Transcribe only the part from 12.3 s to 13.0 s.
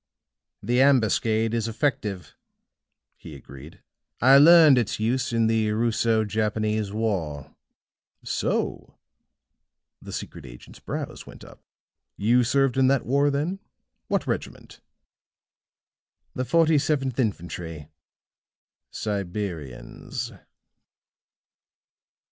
served in